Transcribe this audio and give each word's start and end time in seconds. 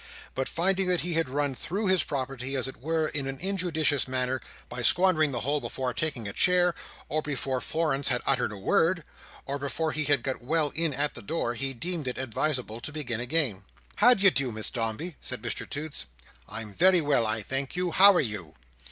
But 0.33 0.49
finding 0.49 0.87
that 0.87 1.01
he 1.01 1.13
had 1.13 1.29
run 1.29 1.53
through 1.53 1.85
his 1.85 2.03
property, 2.03 2.55
as 2.55 2.67
it 2.67 2.77
were, 2.77 3.07
in 3.09 3.27
an 3.27 3.37
injudicious 3.37 4.07
manner, 4.07 4.41
by 4.67 4.81
squandering 4.81 5.29
the 5.31 5.41
whole 5.41 5.61
before 5.61 5.93
taking 5.93 6.27
a 6.27 6.33
chair, 6.33 6.73
or 7.07 7.21
before 7.21 7.61
Florence 7.61 8.07
had 8.07 8.23
uttered 8.25 8.51
a 8.51 8.57
word, 8.57 9.03
or 9.45 9.59
before 9.59 9.91
he 9.91 10.05
had 10.05 10.25
well 10.41 10.69
got 10.71 10.75
in 10.75 10.95
at 10.95 11.13
the 11.13 11.21
door, 11.21 11.53
he 11.53 11.73
deemed 11.75 12.07
it 12.07 12.17
advisable 12.17 12.81
to 12.81 12.91
begin 12.91 13.19
again. 13.19 13.63
"How 13.97 14.15
d'ye 14.15 14.31
do, 14.31 14.51
Miss 14.51 14.71
Dombey?" 14.71 15.17
said 15.21 15.43
Mr 15.43 15.69
Toots. 15.69 16.07
"I'm 16.49 16.73
very 16.73 17.01
well, 17.01 17.27
I 17.27 17.43
thank 17.43 17.75
you; 17.75 17.91
how 17.91 18.11
are 18.15 18.19
you?" 18.19 18.55